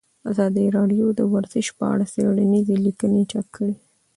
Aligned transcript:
ازادي 0.31 0.65
راډیو 0.77 1.07
د 1.19 1.21
ورزش 1.33 1.67
په 1.77 1.83
اړه 1.93 2.05
څېړنیزې 2.13 2.75
لیکنې 2.85 3.23
چاپ 3.31 3.47
کړي. 3.55 3.73